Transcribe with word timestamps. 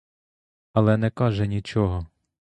Але 0.73 0.97
не 0.97 1.11
каже 1.11 1.47
нічого. 1.47 2.07